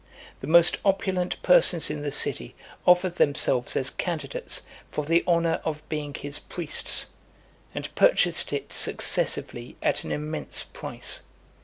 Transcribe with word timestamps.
The 0.39 0.47
most 0.47 0.77
opulent 0.83 1.39
persons 1.43 1.91
in 1.91 2.01
the 2.01 2.11
city 2.11 2.55
offered 2.87 3.17
themselves 3.17 3.75
as 3.75 3.91
candidates 3.91 4.63
for 4.89 5.05
the 5.05 5.23
honour 5.27 5.61
of 5.63 5.87
being 5.89 6.15
his 6.15 6.39
priests, 6.39 7.05
and 7.75 7.93
purchased 7.93 8.51
it 8.51 8.73
successively 8.73 9.77
at 9.83 10.03
an 10.03 10.11
immense 10.11 10.63
price. 10.63 11.21